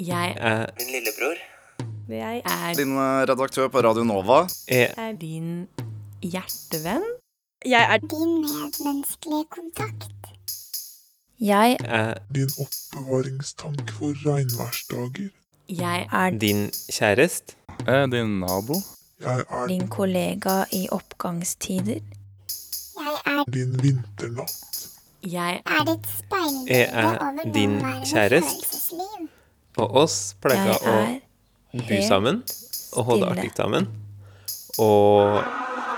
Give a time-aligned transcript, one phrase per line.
[0.00, 1.36] Jeg er Min lillebror.
[2.08, 4.46] Jeg er Din eh, redaktør på Radio Nova.
[4.68, 5.68] Jeg er din
[6.22, 7.04] hjertevenn.
[7.64, 10.30] Jeg er Din medmenneskelige kontakt.
[11.40, 15.28] Jeg er Din oppbevaringstank for regnværsdager.
[15.68, 17.54] Jeg er din kjæreste.
[17.86, 18.80] Er din nabo?
[19.20, 22.00] Jeg er din kollega i oppgangstider.
[23.00, 24.88] Jeg er, din vinternatt.
[25.22, 29.39] Jeg er ditt speilbilde er over din kjæreste.
[29.80, 30.94] Og oss pleier å
[31.72, 32.42] bo sammen
[32.96, 33.88] og holde artig sammen.
[34.80, 35.40] Og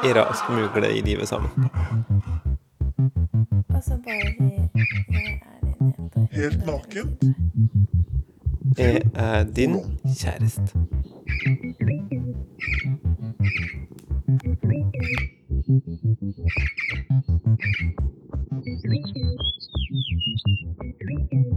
[0.07, 1.51] gjøre oss mulig i livet sammen.
[3.75, 4.61] Og så bare jeg
[5.11, 5.39] er.
[6.33, 7.17] Helt naken.
[8.79, 10.63] Jeg er din kjæreste.
[21.33, 21.52] Mm,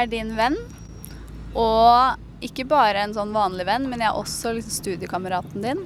[0.00, 0.58] jeg er din venn.
[1.58, 5.82] Og ikke bare en sånn vanlig venn, men jeg er også liksom studiekameraten din.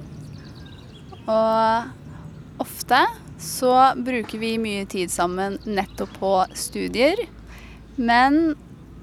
[1.25, 3.01] Og ofte
[3.41, 7.19] så bruker vi mye tid sammen nettopp på studier.
[7.95, 8.55] Men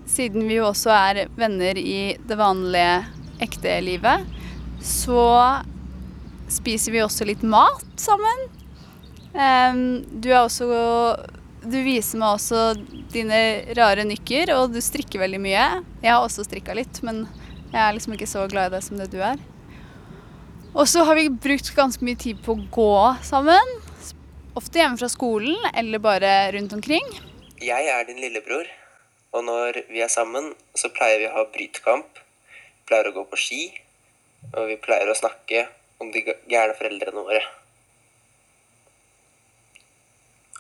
[0.09, 3.03] siden vi jo også er venner i det vanlige
[3.45, 4.25] ekte livet,
[4.83, 5.27] så
[6.53, 8.49] spiser vi også litt mat sammen.
[9.33, 10.69] Du er også
[11.63, 12.73] Du viser meg også
[13.13, 13.39] dine
[13.79, 15.67] rare nykker, og du strikker veldig mye.
[16.03, 17.25] Jeg har også strikka litt, men
[17.71, 19.39] jeg er liksom ikke så glad i det som det du er.
[20.73, 22.95] Og så har vi brukt ganske mye tid på å gå
[23.29, 23.77] sammen.
[24.59, 27.07] Ofte hjemme fra skolen, eller bare rundt omkring.
[27.63, 28.67] Jeg er din lillebror,
[29.37, 32.19] og når vi er sammen, så pleier vi å ha brytekamp.
[32.19, 33.63] Vi pleier å gå på ski,
[34.51, 35.69] og vi pleier å snakke
[36.03, 37.45] om de gærne foreldrene våre.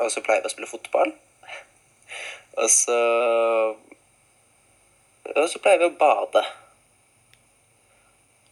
[0.01, 1.13] Og så pleier vi å spille fotball.
[2.61, 2.99] Og så
[5.33, 6.43] Og så pleier vi å bade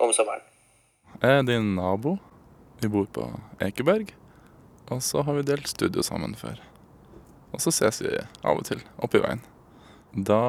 [0.01, 0.45] om sommeren.
[1.21, 2.19] Jeg Er din nabo?
[2.81, 3.27] Vi bor på
[3.61, 4.15] Ekeberg.
[4.91, 6.61] Og så har vi delt studio sammen før.
[7.53, 9.43] Og så ses vi av og til oppi veien.
[10.15, 10.41] Da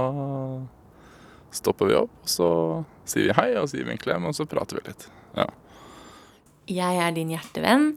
[1.54, 2.50] stopper vi opp, og så
[3.06, 5.08] sier vi hei, og så gir vi en klem, og så prater vi litt.
[5.36, 5.48] Ja.
[6.72, 7.90] Jeg er din hjertevenn,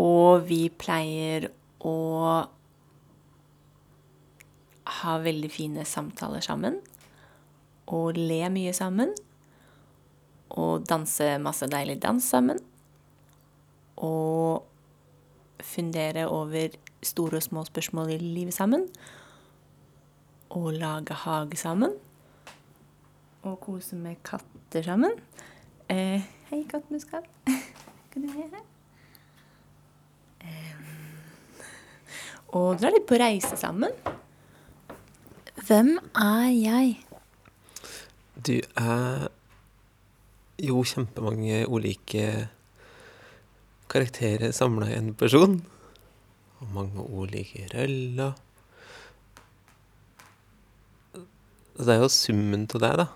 [0.00, 1.50] og vi pleier
[1.86, 1.96] å
[5.00, 6.80] ha veldig fine samtaler sammen.
[7.90, 9.14] Og le mye sammen.
[10.50, 12.60] Og danse masse deilig dans sammen.
[13.96, 14.66] Og
[15.64, 18.86] fundere over store og små spørsmål i livet sammen.
[20.50, 21.94] Og lage hage sammen.
[23.42, 25.16] Og kose med katter sammen.
[25.88, 26.20] Eh,
[26.50, 27.24] hei, kattmuskal.
[28.12, 28.66] Kan du være her?
[32.56, 33.92] Og dra litt på reise sammen.
[35.66, 36.94] Hvem er jeg?
[38.40, 39.28] Du er
[40.60, 42.48] jo kjempemange ulike
[43.90, 45.60] karakterer samla i en person.
[46.60, 48.34] Og mange ulike røller.
[51.78, 53.06] Og Det er jo summen av deg, da.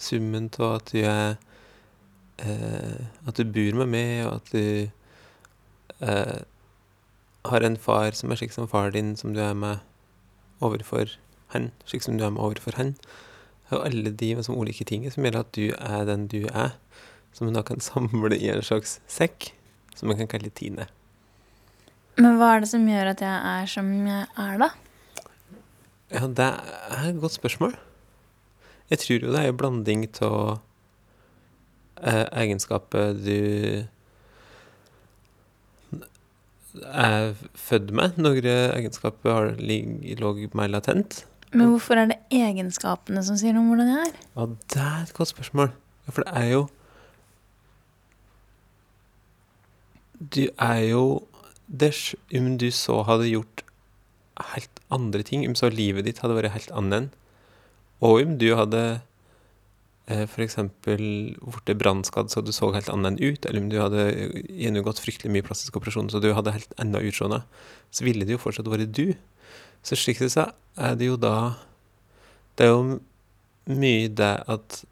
[0.00, 1.36] Summen av at du er
[2.38, 4.90] eh, At du bor med meg, og at du
[6.00, 6.38] eh,
[7.48, 9.80] har en far som er slik som far din, som du er med
[10.60, 11.16] overfor
[11.54, 12.94] han, slik som du er med overfor han.
[13.70, 16.76] Og alle de liksom, ulike tingene som gjør at du er den du er,
[17.32, 19.52] som man da kan samle i en slags sekk,
[19.96, 20.88] som man kan kalle Tine.
[22.20, 24.70] Men hva er det som gjør at jeg er som jeg er, da?
[26.10, 27.76] Ja, det er et godt spørsmål.
[28.90, 30.58] Jeg tror jo det er en blanding av
[32.02, 33.36] eh, egenskaper du
[36.86, 38.18] er født med.
[38.20, 39.52] Noen egenskaper har
[40.58, 41.24] meg latent.
[41.50, 44.20] Men hvorfor er det egenskapene som sier noe om hvordan jeg er?
[44.36, 45.72] Ja, det er et godt spørsmål.
[46.06, 46.68] Ja, for det er jo
[50.20, 51.04] Du er jo
[51.66, 51.94] det,
[52.36, 53.62] Om du så hadde gjort
[54.54, 57.14] helt andre ting, om så livet ditt hadde vært helt annet,
[58.00, 59.00] og om du hadde eh,
[60.10, 60.56] f.eks.
[60.84, 64.06] blitt brannskadd så du så helt annet ut, eller om du hadde
[64.48, 67.42] gjennomgått fryktelig mye plastisk operasjon så du hadde helt enda utseende,
[67.94, 69.12] så ville det jo fortsatt vært du.
[69.86, 70.48] Så slik sett så
[70.80, 71.56] er det jo da
[72.58, 72.98] Det er jo
[73.70, 74.82] mye det at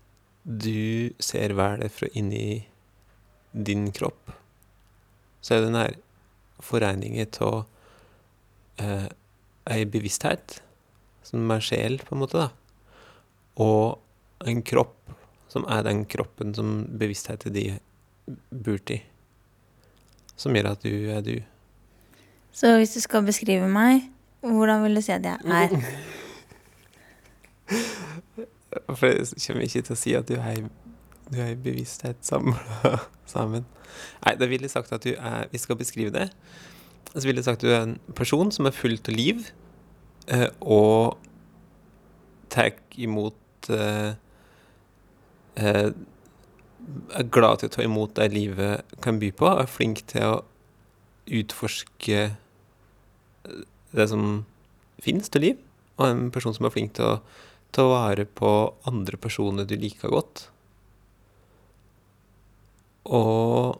[0.49, 2.65] du ser været fra inni
[3.53, 4.31] din kropp.
[5.43, 5.99] Så er det den her
[6.65, 7.67] foreninger av
[8.81, 10.63] eh, bevissthet,
[11.23, 12.49] som er sjel, på en måte, da,
[13.61, 13.99] og
[14.47, 14.97] en kropp,
[15.49, 17.79] som er den kroppen som bevisstheten de
[18.51, 19.01] bor i,
[20.37, 21.37] som gjør at du er du.
[22.53, 24.09] Så hvis du skal beskrive meg,
[24.43, 25.69] hvordan vil du si at jeg er?
[28.99, 30.69] For jeg kommer ikke til å si at du er,
[31.33, 32.21] du er bevissthet
[33.33, 33.65] sammen.
[34.25, 36.29] Nei, da ville jeg sagt at du er Vi skal beskrive det.
[37.15, 39.49] Så ville jeg sagt at du er en person som er full av liv,
[40.29, 41.17] eh, og
[42.53, 43.71] tar imot
[45.59, 45.91] eh,
[47.19, 50.37] Er glad til å ta imot det livet kan by på, er flink til å
[51.29, 54.47] utforske eh, det som
[55.05, 55.59] finnes til liv,
[55.99, 57.19] og en person som er flink til å
[57.77, 58.53] ta vare på
[58.89, 60.47] andre personer du liker godt.
[63.09, 63.79] Og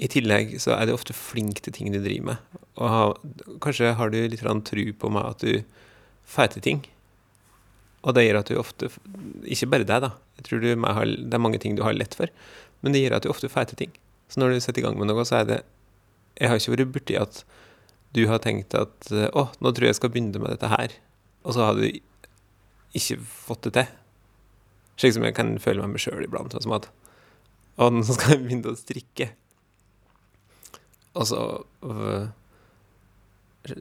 [0.00, 2.60] i tillegg så er du ofte flink til ting du driver med.
[2.80, 3.02] Og ha,
[3.60, 5.62] kanskje har du litt tru på meg at du
[6.24, 6.80] får til ting.
[8.00, 8.88] Og det gjør at du ofte
[9.44, 10.12] Ikke bare deg, da.
[10.38, 12.32] Jeg tror du Det er mange ting du har lett for.
[12.80, 13.92] Men det gjør at du ofte til ting.
[14.28, 15.58] Så når du setter i gang med noe, så er det
[16.40, 17.44] Jeg har ikke vært borti at
[18.12, 20.96] du har tenkt at Å, nå tror jeg jeg skal begynne med dette her.
[21.44, 21.86] Og så har du
[22.96, 23.92] ikke fått det til.
[25.00, 26.52] Slik som jeg kan føle meg med sjøl iblant.
[26.52, 26.90] Sånn som at
[27.80, 29.30] Å, nå skal jeg begynne å strikke.
[31.18, 31.40] Og så
[31.84, 32.26] øh,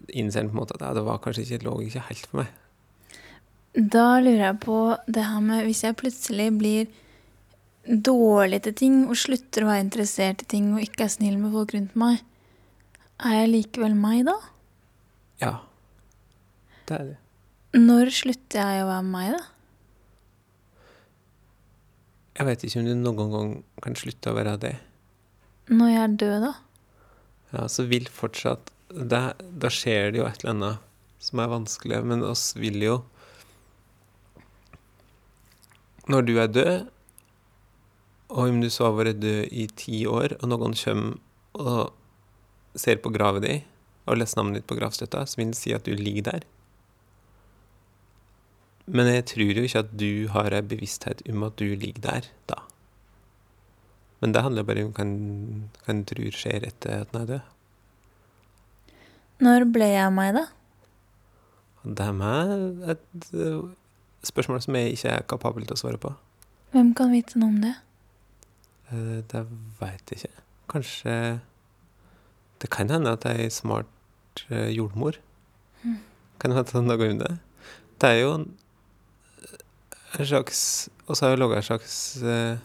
[0.09, 2.41] innser en på en måte at ja, det var kanskje ikke, lå ikke helt for
[2.41, 2.53] meg.
[3.77, 6.89] Da lurer jeg på det her med hvis jeg plutselig blir
[7.89, 11.53] dårlig til ting og slutter å være interessert i ting og ikke er snill med
[11.53, 12.21] folk rundt meg,
[13.25, 14.35] er jeg likevel meg da?
[15.41, 15.53] Ja.
[16.89, 17.17] Det er det.
[17.77, 19.41] Når slutter jeg å være meg, da?
[22.39, 23.51] Jeg vet ikke om du noen gang
[23.83, 24.75] kan slutte å være det.
[25.69, 26.53] Når jeg er død, da?
[27.53, 30.85] Ja, så vil fortsatt det, Da skjer det jo et eller annet
[31.21, 32.95] som er vanskelig, men oss vil jo
[36.09, 36.87] Når du er død,
[38.29, 41.17] og om du så har vært død i ti år, og noen kommer
[41.59, 43.61] og ser på graven din
[44.09, 46.45] og leser navnet ditt på gravstøtta, så vil det si at du ligger der.
[48.89, 52.29] Men jeg tror jo ikke at du har ei bevissthet om at du ligger der
[52.49, 52.57] da.
[54.19, 55.05] Men det handler bare om hva
[55.93, 57.41] en- tror skjer etter at en er død.
[59.45, 60.45] Når ble jeg meg, da?
[61.85, 63.29] Det er meg et
[64.23, 66.11] spørsmål som jeg ikke er kapabel til å svare på.
[66.73, 67.75] Hvem kan vite noe om det?
[68.91, 69.45] Eh, Det
[69.79, 70.43] veit jeg ikke.
[70.69, 71.39] Kanskje
[72.59, 75.15] Det kan hende at jeg er smart eh, jordmor.
[75.83, 75.99] Mm.
[76.39, 77.37] Kan hende at noe går det.
[77.99, 78.49] Det er jo en
[80.17, 82.57] en slags Og så har jeg laga en slags eh,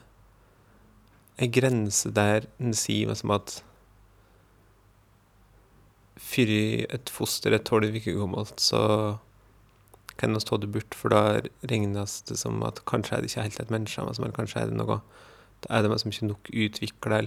[1.38, 3.62] En grense der en sier liksom at
[6.24, 6.50] før
[6.94, 9.18] et foster er tolv uker gammelt, så
[10.16, 11.40] kan vi det bort, for da
[11.70, 14.78] regnes det som at kanskje er det ikke helt et menneske, men kanskje er det
[14.78, 15.00] noe
[15.64, 17.22] Da er det liksom ikke nok utvikla.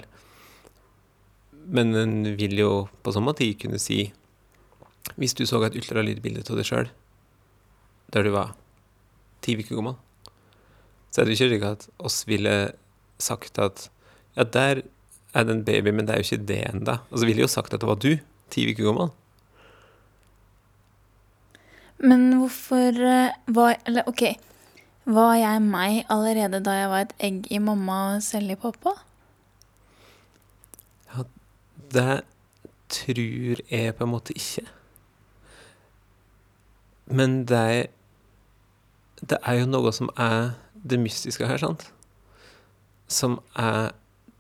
[1.52, 4.14] Men en vil jo på samme tid kunne si
[5.16, 6.90] Hvis du så et ultralydbilde av deg sjøl
[8.14, 8.54] der du var
[9.44, 9.98] ti uker gammel,
[11.12, 12.72] så er det ikke slik at oss ville
[13.20, 13.90] sagt at
[14.38, 14.84] ja, der
[15.34, 16.98] er det en baby, men det er jo ikke det ennå.
[17.12, 18.14] Og så ville jo sagt at det var du,
[18.54, 19.12] ti uker gammel.
[22.00, 24.24] Men hvorfor eh, var Eller OK.
[25.08, 28.92] Var jeg meg allerede da jeg var et egg i mamma og selv i pappa?
[31.88, 32.22] Det
[32.92, 34.66] tror jeg på en måte ikke.
[37.08, 37.88] Men det
[39.18, 40.52] det er jo noe som er
[40.88, 41.88] det mystiske her, sant?
[43.10, 43.96] Som er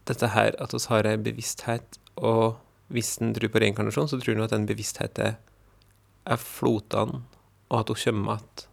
[0.06, 2.60] dette her at vi har ei bevissthet, og
[2.94, 5.40] hvis en tror på reinkarnasjon, så tror en at den bevisstheten
[6.28, 7.24] er flotende,
[7.70, 8.68] og at hun kommer igjen.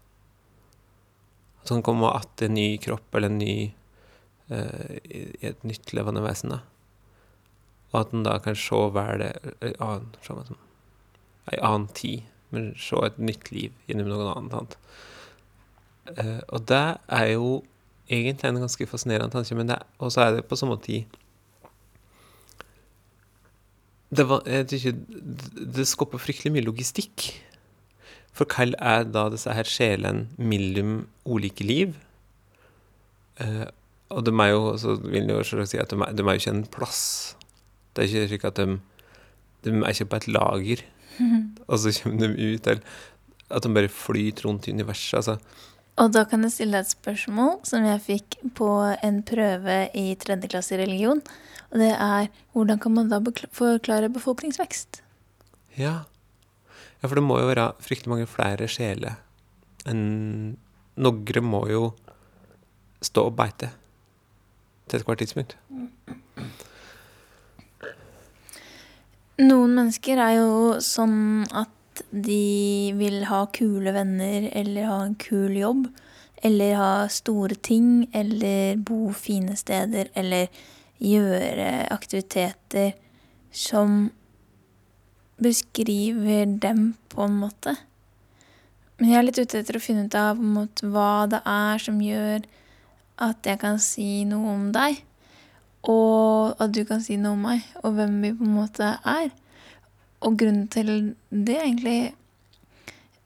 [1.65, 3.73] At hun kommer att i en ny kropp eller en ny
[4.51, 6.53] eh, i et nytt levende vesen.
[7.93, 9.31] Og at hun da kan se hver det
[9.65, 10.59] ei annen,
[11.53, 14.53] ei annen tid, men se et nytt liv gjennom noen annet.
[14.53, 14.77] Sant?
[16.19, 17.63] Eh, og det er jo
[18.13, 21.05] egentlig en ganske fascinerende tanke, men det, og så er det på samme tid
[24.15, 27.33] det, var, jeg det- det skaper fryktelig mye logistikk.
[28.35, 31.95] For hva er da disse her sjelene mellom ulike liv?
[33.43, 33.67] Eh,
[34.14, 36.43] og de er jo, så vil jeg jo si at de er, de er jo
[36.43, 37.03] ikke en plass.
[37.95, 38.79] Det er ikke slik at de,
[39.67, 40.85] de er ikke på et lager,
[41.71, 42.83] og så kommer de ut, eller
[43.55, 45.14] at de bare flyter rundt i universet.
[45.21, 45.38] Altså.
[46.03, 48.71] Og da kan jeg stille deg et spørsmål som jeg fikk på
[49.07, 51.23] en prøve i tredje klasse i religion.
[51.71, 53.21] Og det er hvordan kan man da
[53.55, 55.03] forklare befolkningsvekst?
[55.79, 56.03] Ja.
[57.04, 59.18] Ja, for det må jo være fryktelig mange flere sjeler
[59.84, 60.56] enn
[60.94, 61.88] Noen må jo
[63.04, 63.68] stå og beite
[64.88, 65.56] til ethvert tidspunkt.
[69.42, 75.58] Noen mennesker er jo sånn at de vil ha kule venner, eller ha en kul
[75.58, 75.88] jobb,
[76.46, 80.46] eller ha store ting, eller bo fine steder, eller
[81.02, 82.94] gjøre aktiviteter
[83.50, 84.06] som
[85.43, 87.76] beskriver dem på en måte.
[88.99, 91.99] Men jeg er litt ute etter å finne ut av måte, hva det er som
[92.03, 92.45] gjør
[93.25, 95.00] at jeg kan si noe om deg,
[95.91, 99.33] og at du kan si noe om meg, og hvem vi på en måte er.
[100.25, 101.99] Og grunnen til det er egentlig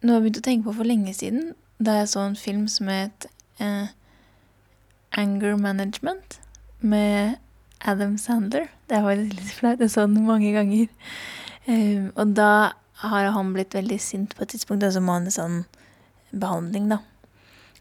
[0.03, 2.67] noe jeg begynte begynt å tenke på for lenge siden, da jeg så en film
[2.71, 3.29] som het
[3.63, 3.91] eh,
[5.19, 6.39] Anger Management
[6.81, 7.39] med
[7.81, 8.69] Adam Sandler.
[8.89, 10.89] Det er faktisk litt flaut, jeg så den mange ganger.
[11.69, 12.73] Um, og da
[13.05, 15.59] har han blitt veldig sint på et tidspunkt, og så må han i sånn
[16.33, 17.03] behandling, da.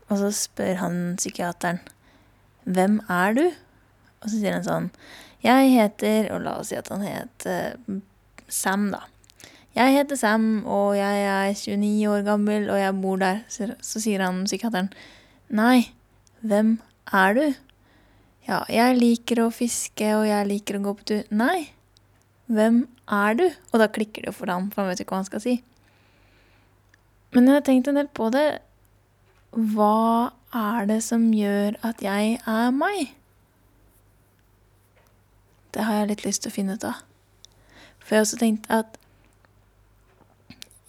[0.07, 1.79] Og så spør han psykiateren
[2.67, 3.45] hvem er du?
[4.19, 4.87] Og så sier han sånn
[5.43, 7.77] Jeg heter Og la oss si at han heter
[8.51, 9.05] Sam, da.
[9.77, 13.43] Jeg heter Sam, og jeg er 29 år gammel, og jeg bor der.
[13.51, 14.89] Så, så sier han psykiateren
[15.53, 15.93] Nei,
[16.41, 16.77] hvem
[17.15, 17.43] er du?
[18.47, 21.21] Ja, jeg liker å fiske, og jeg liker å gå på tur.
[21.35, 21.69] Nei,
[22.47, 23.45] hvem er du?
[23.71, 25.55] Og da klikker det for ham, for han vet ikke hva han skal si.
[27.35, 28.47] Men jeg har tenkt en del på det.
[29.51, 33.11] Hva er det som gjør at jeg er meg?
[35.75, 37.03] Det har jeg litt lyst til å finne ut av.
[37.99, 38.95] For jeg har også tenkt at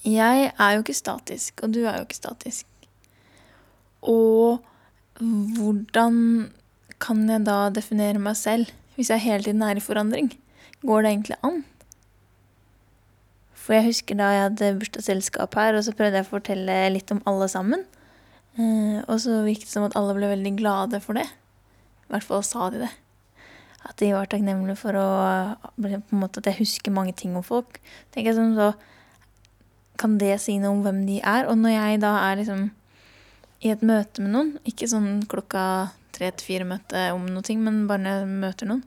[0.06, 2.66] jeg er jo ikke statisk, og du er jo ikke statisk.
[4.06, 4.62] Og
[5.18, 6.20] hvordan
[7.02, 10.30] kan jeg da definere meg selv hvis jeg hele tiden er i forandring?
[10.87, 11.62] Går det egentlig an?
[13.58, 17.11] For jeg husker da jeg hadde bursdagsselskap her, og så prøvde jeg å fortelle litt
[17.12, 17.82] om alle sammen.
[18.56, 21.26] Eh, og så virket det som at alle ble veldig glade for det.
[22.08, 22.92] I hvert fall sa de det.
[23.88, 25.08] At de var takknemlige for å
[25.78, 27.78] på en måte At jeg husker mange ting om folk.
[28.14, 28.73] Tenker jeg sånn, så
[29.99, 31.47] kan det si noe om hvem de er.
[31.50, 32.68] Og når jeg da er liksom
[33.66, 35.62] i et møte med noen, ikke sånn klokka
[36.14, 38.85] tre til fire-møte om noe, men bare når jeg møter noen,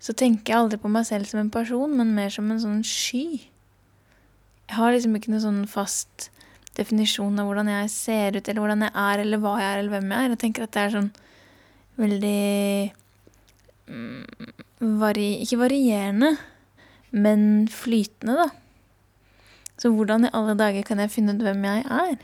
[0.00, 2.84] så tenker jeg aldri på meg selv som en person, men mer som en sånn
[2.86, 3.24] sky.
[4.70, 6.30] Jeg har liksom ikke noen sånn fast
[6.78, 9.94] definisjon av hvordan jeg ser ut, eller hvordan jeg er, eller hva jeg er, eller
[9.96, 10.32] hvem jeg er.
[10.32, 11.10] Jeg tenker at det er sånn
[12.00, 12.40] veldig
[13.90, 14.48] mm,
[15.02, 16.32] vari, Ikke varierende,
[17.10, 18.48] men flytende, da.
[19.80, 22.16] Så hvordan i alle dager kan jeg finne ut hvem jeg er?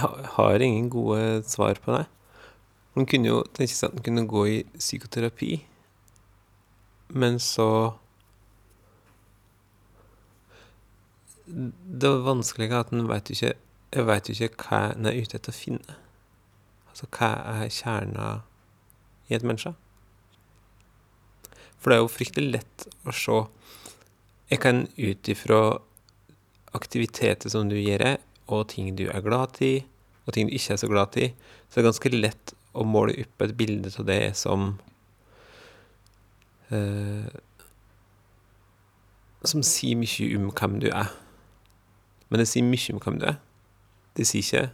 [0.00, 2.06] Jeg har ingen gode svar på det.
[2.96, 5.64] Man kunne jo tenke seg at man kunne gå i psykoterapi,
[7.20, 7.96] men så
[12.00, 13.48] Det vanskelige er at en veit ikke
[13.90, 15.96] Jeg veit jo ikke hva en er ute etter å finne.
[16.92, 18.26] Altså hva er kjerna
[19.26, 19.72] i et menneske?
[21.80, 23.40] For det er jo fryktelig lett å se
[24.52, 25.60] Jeg kan ut ifra
[26.78, 29.84] aktiviteter som du gjør, og ting du er glad i,
[30.26, 31.30] og ting du ikke er så glad i,
[31.68, 34.72] så det er ganske lett å måle opp et bilde av det som
[36.70, 37.30] uh,
[39.40, 41.08] Som sier mye om hvem du er.
[42.28, 43.38] Men det sier mye om hvem du er.
[44.12, 44.68] Det sier ikke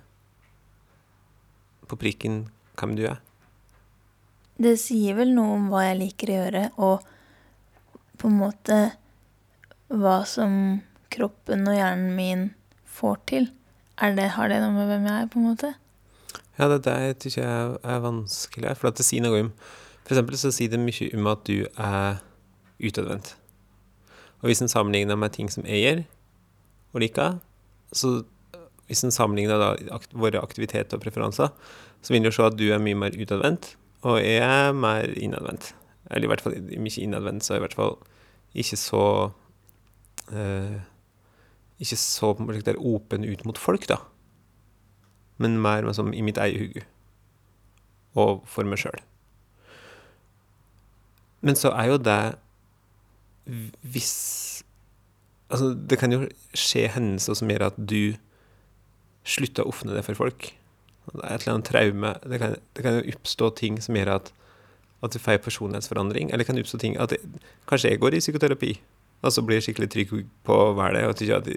[1.86, 2.40] på prikken
[2.74, 3.20] hvem du er.
[4.58, 7.04] Det sier vel noe om hva jeg liker å gjøre, og
[8.16, 8.78] på en måte
[9.92, 10.80] hva som
[11.12, 12.44] kroppen og hjernen min
[12.98, 13.48] får til.
[13.96, 15.72] Er det, har det noe med hvem jeg er, på en måte?
[16.58, 19.50] Ja, det er tykker jeg er vanskelig, for det sier noe om
[20.06, 22.20] For eksempel så sier det mye om at du er
[22.78, 23.32] utadvendt.
[24.38, 26.02] Og hvis en sammenligner med ting som jeg gjør
[26.94, 27.38] og liker,
[27.90, 28.12] så
[28.86, 31.50] hvis en sammenligner da akt våre aktiviteter og preferanser,
[32.02, 33.72] så vil du se at du er mye mer utadvendt,
[34.06, 35.72] og jeg er mer innadvendt.
[36.10, 37.96] Eller i hvert fall mye innadvendt, så er i hvert fall
[38.54, 39.06] ikke så
[40.30, 40.76] eh,
[41.82, 43.98] Ikke så på åpen ut mot folk, da.
[45.38, 46.86] Men mer liksom, i mitt eget hode.
[48.16, 49.02] Og for meg sjøl.
[51.44, 52.36] Men så er jo det
[53.82, 54.14] hvis
[55.46, 56.24] Altså, det kan jo
[56.58, 58.16] skje hendelser som gjør at du
[59.22, 60.48] slutter å åpne det for folk.
[61.06, 62.10] Det er et eller annet traume.
[62.26, 64.32] Det kan, det kan jo oppstå ting som gjør at,
[65.06, 66.32] at du får personlighetsforandring.
[66.32, 67.20] Eller det kan oppstå ting at det,
[67.70, 68.72] Kanskje jeg går i psykoterapi,
[69.22, 70.12] og så blir jeg skikkelig trygg
[70.46, 71.06] på å være det.
[71.08, 71.48] Og tykker at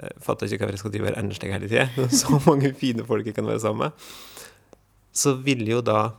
[0.00, 2.08] Jeg fatter ikke hvorfor jeg skal drive og enslig hele tida.
[2.20, 4.04] Så mange fine folk jeg kan være sammen med.
[5.12, 6.12] Så vil jo da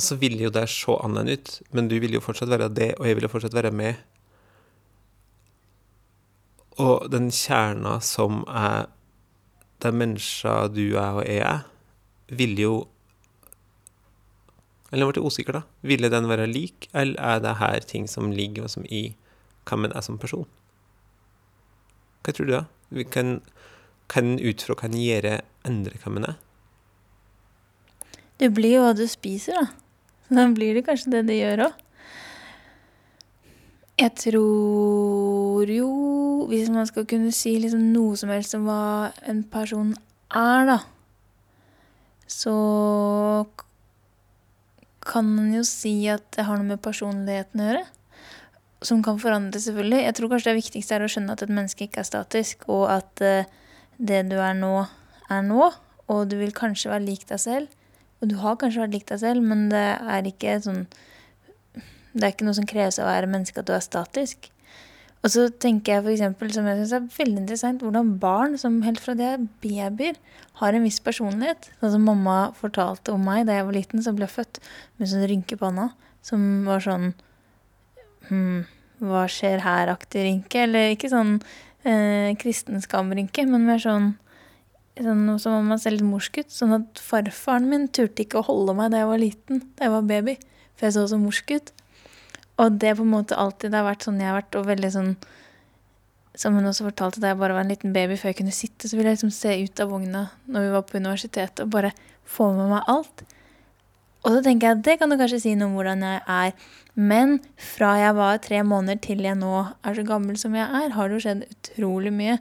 [0.00, 3.06] Så vil jo det se annerledes ut, men du vil jo fortsatt være det, og
[3.06, 3.94] jeg vil jo fortsatt være med.
[6.80, 8.88] Og den kjerna som er
[9.84, 11.60] de menneska du er og jeg er,
[12.32, 12.72] vil jo
[14.90, 15.62] Eller jeg ble usikker, da.
[15.86, 19.14] Ville den være lik, eller er det her ting som ligger og som i
[19.68, 20.48] hvem en er som person?
[22.24, 22.64] Hva tror du, da?
[22.90, 23.38] Vi kan,
[24.10, 25.28] kan ut fra hva en gjør,
[25.68, 26.40] endre hvem en er?
[28.40, 29.70] Du blir jo hva du spiser, da.
[30.26, 31.86] Så da blir det kanskje det det gjør òg.
[34.00, 35.88] Jeg tror jo
[36.48, 39.92] Hvis man skal kunne si liksom noe som helst om hva en person
[40.34, 40.78] er, da,
[42.26, 42.54] så
[45.10, 47.86] kan man jo si at det har noe med personligheten å gjøre.
[48.86, 50.04] Som kan forandre, selvfølgelig.
[50.06, 52.86] Jeg tror kanskje det viktigste er å skjønne at et menneske ikke er statisk, og
[52.94, 53.50] at eh,
[53.98, 54.72] det du er nå,
[55.28, 55.68] er nå.
[56.10, 57.74] Og du vil kanskje være lik deg selv.
[58.20, 60.84] Og du har kanskje vært lik deg selv, men det er ikke sånn
[62.10, 64.48] Det er ikke noe som kreves av å være menneske at du er statisk.
[65.20, 68.78] Og så tenker jeg for eksempel, som jeg synes er veldig interessant, hvordan barn som
[68.86, 70.16] helt fra de er babyer,
[70.62, 71.68] har en viss personlighet.
[71.80, 74.62] Sånn som mamma fortalte om meg da jeg var liten, som ble født
[74.96, 75.90] med sånn rynke på panna.
[76.24, 77.12] Som var sånn
[78.28, 78.64] hm,
[79.00, 80.64] Hva skjer her-aktig rynke.
[80.64, 81.36] Eller ikke sånn
[81.84, 84.14] eh, kristen skamrynke, men mer sånn
[85.00, 86.52] sånn som om man ser litt morsk ut.
[86.52, 89.94] Sånn at farfaren min turte ikke å holde meg da jeg var liten, da jeg
[89.96, 90.36] var baby.
[90.76, 91.72] For jeg så så morsk ut.
[92.60, 95.12] Og det på en måte alltid har vært sånn jeg har vært, og veldig sånn
[96.40, 98.86] Som hun også fortalte da jeg bare var en liten baby, før jeg kunne sitte,
[98.86, 101.90] så ville jeg liksom se ut av vogna når vi var på universitetet, og bare
[102.22, 103.24] få med meg alt.
[104.22, 106.54] Og så tenker jeg at det kan du kanskje si noe om hvordan jeg er.
[106.94, 110.94] Men fra jeg var tre måneder til jeg nå er så gammel som jeg er,
[110.94, 112.38] har det jo skjedd utrolig mye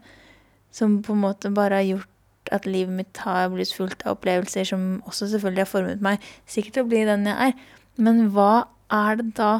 [0.76, 4.68] som på en måte bare har gjort at livet mitt har blitt fullt av opplevelser
[4.70, 7.58] som også selvfølgelig har formet meg sikkert til å bli den jeg er.
[7.98, 9.51] Men hva er det da?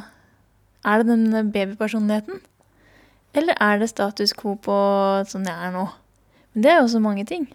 [0.86, 2.40] Er det den babypersonligheten?
[3.34, 4.76] Eller er det status quo på
[5.30, 5.86] sånn jeg er nå?
[6.54, 7.46] Men det er jo også mange ting.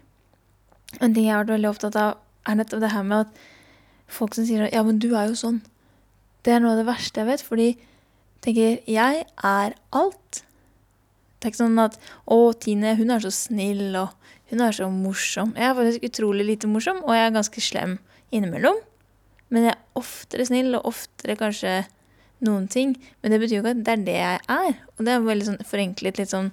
[1.01, 3.45] En ting jeg har vært veldig opptatt av, er nettopp det her med at
[4.07, 5.59] folk som sier at ja, men du er jo sånn.
[6.45, 10.43] Det er noe av det verste jeg vet, fordi jeg tenker jeg er alt.
[11.39, 11.97] Det er ikke sånn at
[12.29, 14.13] å, Tine, hun er så snill, og
[14.51, 15.55] hun er så morsom.
[15.57, 17.97] Jeg er faktisk utrolig lite morsom, og jeg er ganske slem
[18.29, 18.77] innimellom.
[19.49, 21.79] Men jeg er oftere snill, og oftere kanskje
[22.43, 22.95] noen ting.
[23.21, 24.79] Men det betyr jo ikke at det er det jeg er.
[24.95, 26.49] Og det er veldig sånn forenklet, litt sånn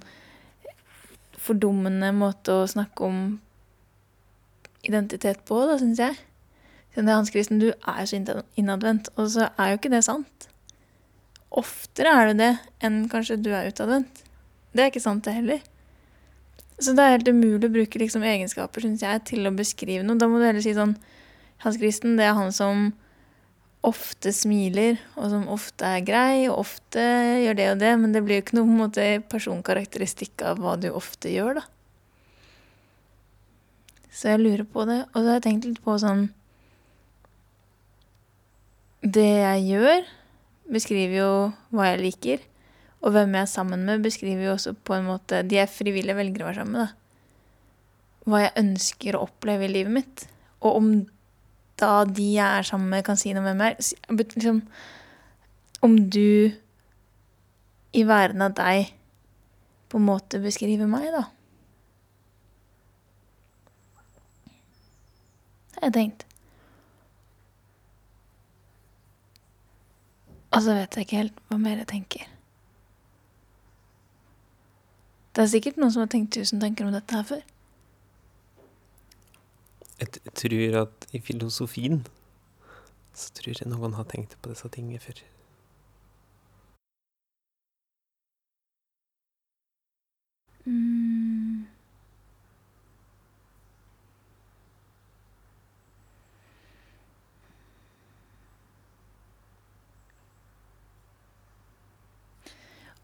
[1.43, 3.23] fordummende måte å snakke om
[4.87, 6.19] identitet på, da, syns jeg.
[6.93, 8.19] Sånn, det er Hans Kristen, du er så
[8.61, 9.11] innadvendt.
[9.17, 10.49] Og så er jo ikke det sant.
[11.53, 12.53] Oftere er det det
[12.87, 14.25] enn kanskje du er utadvendt.
[14.73, 15.63] Det er ikke sant, det heller.
[16.83, 20.19] Så det er helt umulig å bruke liksom egenskaper, syns jeg, til å beskrive noe.
[20.19, 20.97] Da må du heller si sånn
[21.63, 22.89] Hans Kristen, det er han som
[23.83, 27.03] ofte smiler, og som ofte er grei, og ofte
[27.43, 30.89] gjør det og det, men det blir jo ikke noe måte personkarakteristikk av hva du
[30.95, 31.65] ofte gjør, da.
[34.13, 35.01] Så jeg lurer på det.
[35.13, 36.27] Og så har jeg tenkt litt på sånn
[39.03, 40.03] Det jeg gjør,
[40.71, 41.31] beskriver jo
[41.73, 42.43] hva jeg liker.
[43.03, 46.15] Og hvem jeg er sammen med, beskriver jo også på en måte De jeg frivillig
[46.19, 46.99] velger å være sammen med, da.
[48.29, 50.27] Hva jeg ønsker å oppleve i livet mitt.
[50.63, 50.93] Og om
[51.83, 54.63] da de jeg er sammen med, kan si noe med meg liksom,
[55.83, 56.53] Om du
[57.93, 58.93] i væren av deg
[59.91, 61.27] på en måte beskriver meg, da.
[65.73, 66.27] Det har jeg tenkt.
[70.53, 72.29] Og så vet jeg ikke helt hva mer jeg tenker.
[75.33, 77.45] Det er sikkert noen som har tenkt tusen tanker om dette her før.
[80.03, 82.01] Jeg tror at i filosofien
[83.15, 85.21] så tror jeg noen har tenkt på disse tingene før.
[90.67, 91.69] Mm.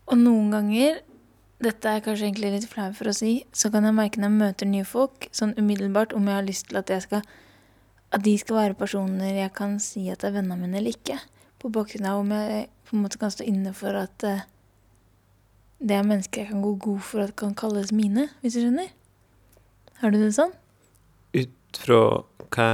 [0.09, 1.03] Og noen ganger,
[1.65, 4.39] dette er kanskje egentlig litt flau for å si, så kan jeg merke når jeg
[4.39, 7.25] møter nye folk, sånn umiddelbart om jeg har lyst til at jeg skal
[8.15, 11.19] at de skal være personer jeg kan si at er vennene mine eller ikke.
[11.61, 14.47] På bakgrunn av om jeg på en måte kan stå inne for at uh,
[15.79, 18.89] det er mennesker jeg kan gå god for at kan kalles mine, hvis du skjønner.
[20.01, 20.55] Har du det sånn?
[21.37, 22.01] Ut fra
[22.49, 22.71] hva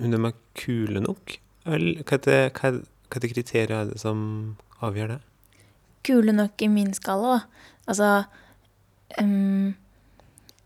[0.00, 1.36] om de er kule nok,
[1.68, 2.80] eller hva er det, er
[3.30, 4.20] kriteriet er det som
[4.80, 5.20] avgjør det?
[6.08, 7.76] Kule nok i min skala, da.
[7.90, 8.24] Altså,
[9.20, 9.74] um,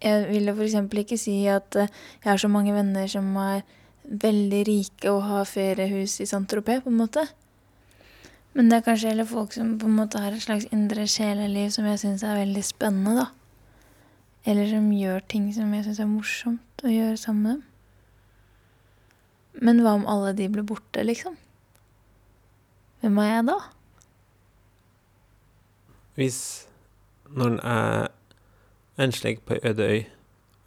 [0.05, 0.75] Jeg vil jo f.eks.
[1.01, 1.89] ikke si at eh,
[2.21, 3.63] jeg har så mange venner som er
[4.05, 7.25] veldig rike og har feriehus i Saint-Tropez, på en måte.
[8.55, 11.73] Men det er kanskje heller folk som på en måte har et slags indre sjeleliv
[11.73, 13.31] som jeg syns er veldig spennende, da.
[14.45, 17.71] Eller som gjør ting som jeg syns er morsomt å gjøre sammen med dem.
[19.65, 21.39] Men hva om alle de blir borte, liksom?
[23.01, 23.59] Hvem er jeg da?
[26.19, 26.39] Hvis
[27.31, 28.09] når en er
[28.99, 30.05] enslig på ei øde øy,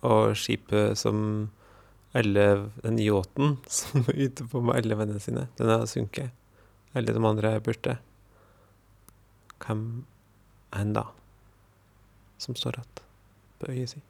[0.01, 1.49] og skipet som
[2.13, 6.31] alle Den yachten som er ute på med alle vennene sine, den har sunket.
[6.93, 7.97] Alle de andre er borte.
[9.65, 10.05] Hvem
[10.73, 11.03] er en da?
[12.37, 13.03] Som står igjen
[13.59, 14.01] på øya si?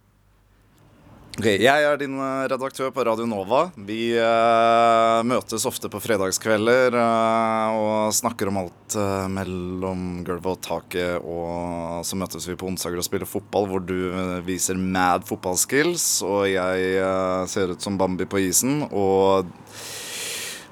[1.37, 3.67] Jeg er din eh, redaktør på Radio Nova.
[3.77, 10.63] Vi eh, møtes ofte på fredagskvelder eh, og snakker om alt eh, mellom gulvet og
[10.65, 11.21] taket.
[11.21, 16.07] Og så møtes vi på onsdager og spiller fotball, hvor du eh, viser mad fotballskills.
[16.25, 18.87] Og jeg eh, ser ut som Bambi på isen.
[18.89, 19.45] Og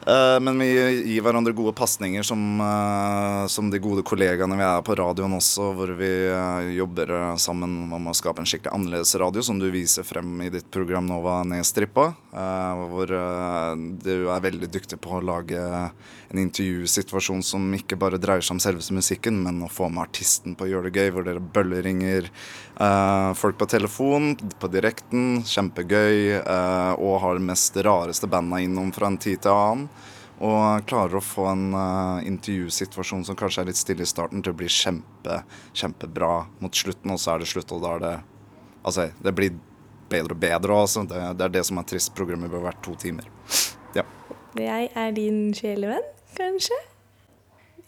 [0.06, 0.68] Men vi
[1.10, 5.72] gir hverandre gode pasninger som, eh, som de gode kollegaene vi er på radioen også,
[5.74, 9.66] hvor vi eh, jobber eh, sammen om å skape en skikkelig annerledes radio, som du
[9.74, 12.12] viser frem i ditt program Nova Nedstrippa.
[12.38, 13.72] eh, Hvor eh,
[14.06, 18.62] du er veldig dyktig på å lage en intervjusituasjon som ikke bare dreier seg om
[18.62, 22.30] selveste musikken, men å få med artisten på å gjøre det gøy, hvor dere bølleringer
[22.30, 25.42] eh, folk på telefon, på direkten.
[25.50, 26.44] Kjempegøy.
[26.46, 29.90] eh, og har det mest rareste banda innom fra en tid til annen.
[30.44, 34.52] Og klarer å få en uh, intervjusituasjon som kanskje er litt stille i starten, til
[34.52, 38.16] å bli kjempe, kjempebra mot slutten, og så er det slutt, og da er det
[38.86, 39.56] Altså, det blir
[40.12, 41.02] bedre og bedre, altså.
[41.10, 42.12] Det, det er det som er trist.
[42.14, 43.26] Programmet bør vært to timer.
[43.98, 44.04] Ja.
[44.62, 46.06] Jeg er din sjelevenn,
[46.38, 46.78] kanskje.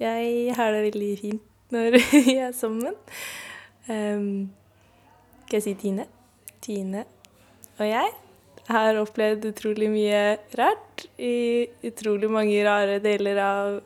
[0.02, 2.98] Jeg har det veldig fint når vi er sammen.
[3.86, 4.50] Um,
[5.46, 6.08] skal jeg si Tine?
[6.66, 7.06] Tine
[7.78, 8.10] og jeg
[8.68, 10.24] har opplevd utrolig mye
[10.60, 13.78] rart i utrolig mange rare deler av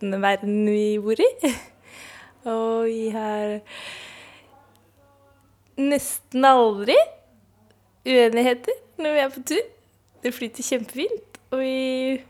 [0.00, 1.30] denne verden vi bor i.
[2.52, 3.58] Og vi har
[5.78, 6.96] nesten aldri
[8.06, 9.64] uenigheter når vi er på tur.
[10.22, 12.20] Det flyter kjempefint, og vi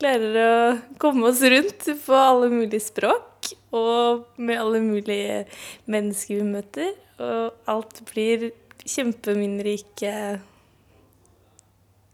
[0.00, 0.52] klarer å
[1.00, 5.42] komme oss rundt på alle mulige språk og med alle mulige
[5.90, 6.94] mennesker vi møter.
[7.20, 8.48] Og alt blir
[8.88, 10.14] kjempeminnerike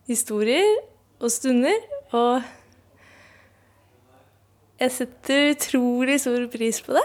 [0.07, 0.67] historier
[1.21, 1.77] og stunder.
[2.17, 2.43] Og
[4.81, 7.05] jeg setter utrolig stor pris på det.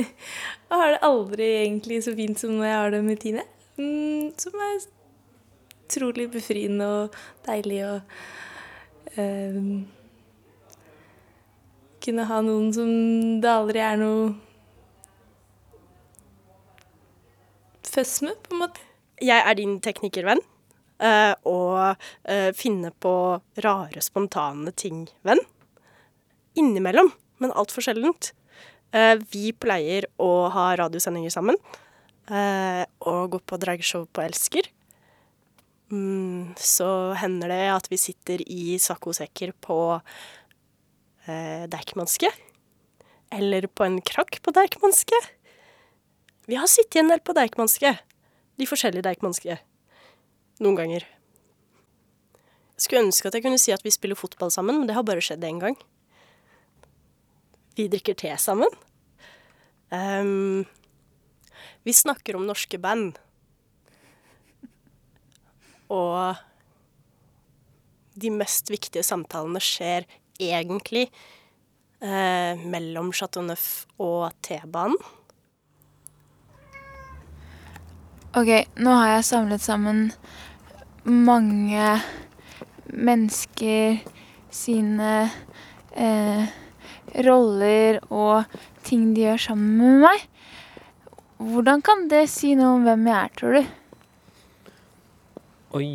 [0.70, 3.44] og har det aldri egentlig så fint som når jeg har det med Tine.
[3.76, 4.86] Mm, som er
[5.84, 7.92] utrolig befriende og deilig å
[9.18, 9.84] um,
[12.04, 12.90] kunne ha noen som
[13.42, 14.32] det aldri er noe
[17.94, 18.82] føss med, på en måte.
[19.22, 20.42] Jeg er din teknikervenn.
[21.04, 23.14] Eh, og eh, finne på
[23.64, 25.42] rare, spontane ting-venn.
[26.58, 27.10] Innimellom,
[27.42, 28.32] men altfor sjeldent.
[28.94, 31.60] Eh, vi pleier å ha radiosendinger sammen.
[32.24, 34.64] og gå på dragshow på Elsker.
[35.92, 39.76] Mm, så hender det at vi sitter i saccosekker på
[41.68, 42.30] Deichmanske.
[43.28, 45.20] Eller på en krakk på Deichmanske.
[46.48, 47.92] Vi har sittet en del på Deichmanske.
[48.56, 49.60] De forskjellige Deichmanske.
[50.62, 51.06] Noen ganger.
[52.74, 55.06] Jeg skulle ønske at jeg kunne si at vi spiller fotball sammen, men det har
[55.06, 55.76] bare skjedd én gang.
[57.74, 58.70] Vi drikker te sammen.
[59.90, 60.64] Um,
[61.86, 63.18] vi snakker om norske band.
[65.92, 66.38] Og
[68.14, 70.06] de mest viktige samtalene skjer
[70.40, 71.08] egentlig
[72.02, 74.98] eh, mellom Chateau Neuf og T-banen.
[78.34, 78.48] Ok,
[78.82, 79.98] nå har jeg samlet sammen
[81.06, 81.90] mange
[82.90, 84.00] mennesker
[84.50, 85.10] sine
[85.94, 86.42] eh,
[87.22, 90.24] roller og ting de gjør sammen med meg.
[91.46, 93.70] Hvordan kan det si noe om hvem jeg er, tror du?
[95.78, 95.86] Oi.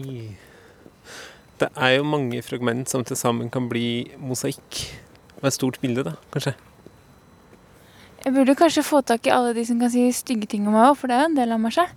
[1.59, 4.85] Det er jo mange fragment som til sammen kan bli mosaikk.
[5.41, 6.55] Og et stort bilde, da, kanskje.
[8.25, 10.89] Jeg burde kanskje få tak i alle de som kan si stygge ting om meg
[10.89, 11.93] òg, for det er jo en del av meg selv.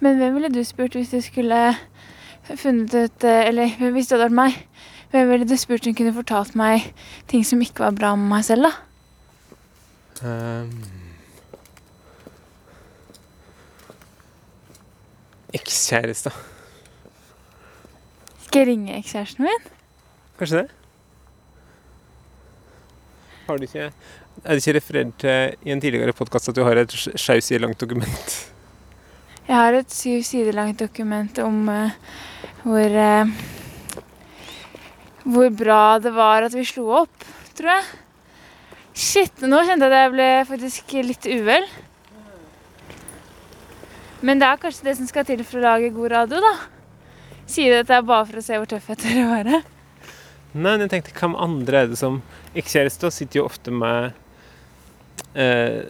[0.00, 1.60] Men hvem ville du spurt hvis du skulle
[2.46, 4.58] funnet ut eh, Eller hvis det hadde vært meg,
[5.12, 6.90] hvem ville du spurt som kunne fortalt meg
[7.28, 8.72] ting som ikke var bra med meg selv, da?
[10.24, 10.70] Um,
[15.56, 16.32] Ekskjæreste.
[18.46, 19.72] Skal jeg ringe ekskjæresten min?
[20.38, 20.70] Kanskje det?
[23.46, 23.90] Har du ikke
[24.46, 27.64] Er det ikke referert til i en tidligere podkast at du har et sju sider
[27.64, 28.34] langt dokument?
[29.48, 31.96] Jeg har et syv sider langt dokument om uh,
[32.62, 33.32] hvor uh,
[35.24, 37.24] Hvor bra det var at vi slo opp,
[37.58, 37.88] tror jeg.
[38.94, 41.66] Shit, nå kjente jeg at jeg ble faktisk litt uvel.
[44.22, 46.52] Men det er kanskje det som skal til for å lage god radio, da.
[47.50, 49.60] Sier du er bare for å se hvor tøff jeg tør å være?
[50.54, 52.22] Nei, men jeg tenkte hvem andre er det som
[52.54, 54.14] Ekskjærester sitter jo ofte med
[55.34, 55.82] eh,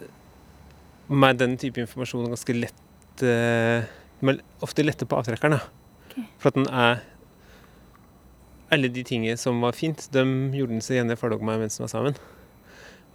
[1.07, 3.87] Med den type informasjon ganske lett eh,
[4.19, 6.23] men Ofte lette på avtrekkeren, da.
[6.41, 7.03] For at den er
[8.73, 10.23] Alle de tingene som var fint, de
[10.57, 12.17] gjorde den seg gjerne dere meg mens den var sammen.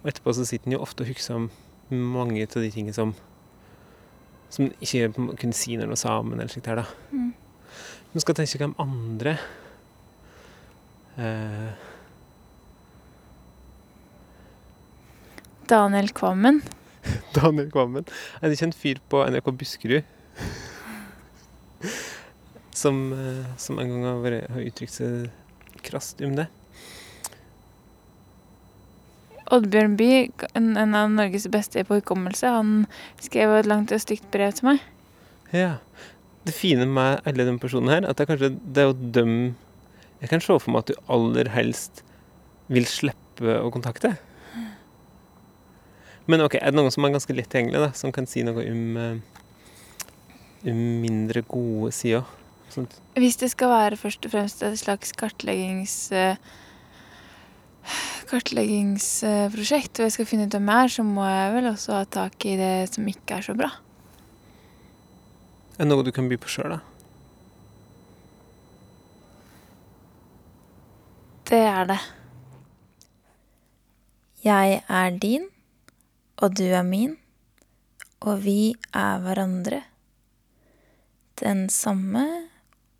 [0.01, 1.51] Og etterpå så sitter den jo ofte og husker om
[1.93, 3.13] mange av de tingene som
[4.49, 6.85] Som ikke kunne si når den var sammen, eller slikt her, da.
[7.11, 7.33] Mm.
[8.13, 9.37] Men skal tenke hvem andre
[11.17, 11.71] eh,
[15.73, 16.61] Daniel Kvammen.
[17.37, 18.05] Daniel Kvammen.
[18.41, 20.03] En kjent fyr på NRK Buskerud
[22.81, 25.31] som, eh, som en gang har, vært, har uttrykt seg
[25.85, 26.47] krast om det?
[29.53, 32.85] Oddbjørn Bye, en, en av Norges beste på hukommelse, han
[33.21, 34.85] skrev et langt og stygt brev til meg.
[35.53, 35.75] Ja.
[36.43, 39.53] Det fine med alle de personene her, at det er kanskje det å dømme
[40.19, 42.03] Jeg kan se for meg at du aller helst
[42.71, 44.15] vil slippe å kontakte.
[46.27, 48.63] Men ok, er det noen som er ganske lett tilgjengelig, da, som kan si noe
[48.63, 49.17] om, eh,
[50.71, 52.23] om mindre gode sider?
[52.71, 52.95] Sånt.
[53.19, 55.97] Hvis det skal være først og fremst et slags kartleggings...
[56.15, 56.37] eh,
[58.31, 62.07] kartleggingsprosjekt, og jeg skal finne ut hvem jeg er, så må jeg vel også ha
[62.07, 63.69] tak i det som ikke er så bra.
[65.75, 66.79] er det noe du kan by på sjøl, da?
[71.51, 71.99] Det er det.
[74.43, 75.49] Jeg er din,
[76.43, 77.15] og du er min,
[78.19, 79.79] og vi er hverandre.
[81.39, 82.25] Den samme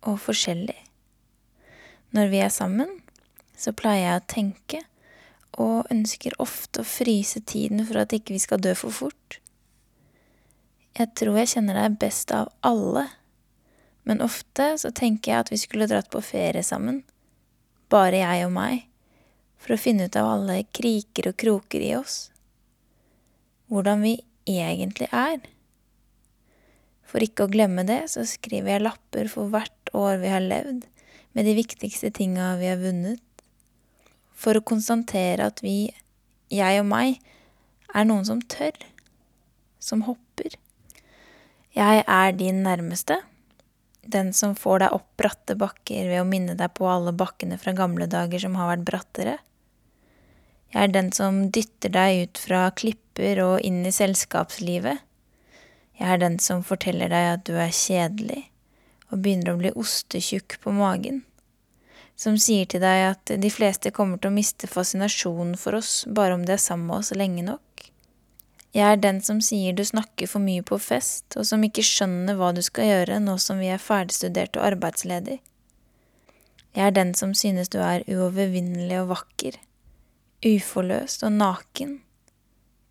[0.00, 0.78] og forskjellig.
[2.16, 2.88] Når vi er sammen,
[3.56, 4.82] så pleier jeg å tenke,
[5.60, 9.38] og ønsker ofte å fryse tiden for at ikke vi skal dø for fort.
[10.96, 13.06] Jeg tror jeg kjenner deg best av alle,
[14.08, 17.02] men ofte så tenker jeg at vi skulle dratt på ferie sammen,
[17.92, 18.86] bare jeg og meg,
[19.60, 22.22] for å finne ut av alle kriker og kroker i oss.
[23.74, 24.14] Hvordan vi
[24.46, 25.40] egentlig er.
[27.10, 30.84] For ikke å glemme det, så skriver jeg lapper for hvert år vi har levd,
[31.34, 33.22] med de viktigste tinga vi har vunnet,
[34.30, 35.88] for å konstatere at vi,
[36.54, 37.18] jeg og meg,
[37.94, 38.74] er noen som tør,
[39.82, 40.54] som hopper.
[41.74, 43.18] Jeg er din nærmeste,
[44.06, 47.74] den som får deg opp bratte bakker ved å minne deg på alle bakkene fra
[47.74, 49.38] gamle dager som har vært brattere.
[50.74, 55.04] Jeg er den som dytter deg ut fra klipper og inn i selskapslivet.
[55.94, 58.48] Jeg er den som forteller deg at du er kjedelig
[59.12, 61.22] og begynner å bli ostetjukk på magen.
[62.18, 66.34] Som sier til deg at de fleste kommer til å miste fascinasjonen for oss bare
[66.34, 67.60] om de er sammen med oss lenge nok.
[68.74, 72.34] Jeg er den som sier du snakker for mye på fest, og som ikke skjønner
[72.34, 75.38] hva du skal gjøre nå som vi er ferdigstudert og arbeidsledig.
[76.74, 79.60] Jeg er den som synes du er uovervinnelig og vakker,
[80.44, 81.98] uforløst og naken,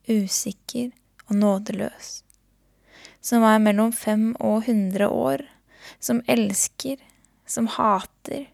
[0.10, 0.92] usikker
[1.30, 2.24] og nådeløs,
[3.22, 5.46] som er mellom fem og hundre år,
[6.00, 6.98] som elsker,
[7.46, 8.48] som hater.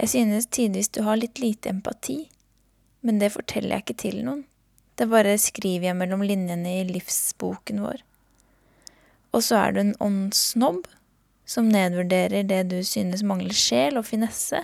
[0.00, 2.24] Jeg synes tidvis du har litt lite empati,
[3.00, 4.42] men det forteller jeg ikke til noen.
[4.94, 8.02] Det bare skriver jeg mellom linjene i livsboken vår.
[9.34, 10.86] Og så er du en åndssnobb
[11.46, 14.62] som nedvurderer det du synes mangler sjel og finesse,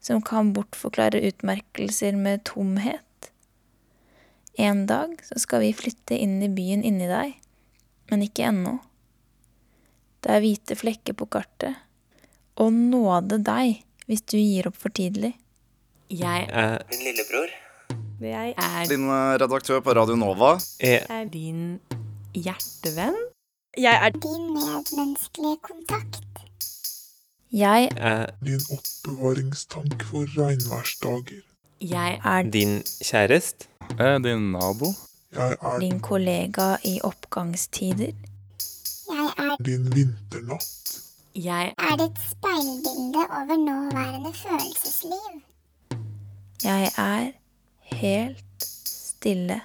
[0.00, 3.30] som kan bortforklare utmerkelser med tomhet.
[4.60, 7.36] En dag så skal vi flytte inn i byen inni deg,
[8.10, 8.78] men ikke ennå.
[10.20, 11.78] Det er hvite flekker på kartet,
[12.60, 15.32] og nåde deg hvis du gir opp for tidlig.
[16.10, 17.52] Jeg er Min lillebror.
[18.20, 20.56] Jeg er Din eh, redaktør på Radio Nova.
[20.82, 21.78] Jeg er din
[22.34, 23.16] hjertevenn.
[23.78, 26.49] Jeg er Din medmenneskelige kontakt.
[27.52, 31.42] Jeg er Din oppbevaringstank for regnværsdager.
[31.80, 33.66] Jeg er din kjæreste.
[33.98, 34.86] Er din nabo?
[35.32, 38.12] Jeg er din kollega i oppgangstider.
[39.10, 41.02] Jeg er, din vinternatt.
[41.34, 45.42] Jeg er ditt speilbilde over nåværende følelsesliv.
[46.64, 47.30] Jeg er
[47.82, 49.60] helt stille.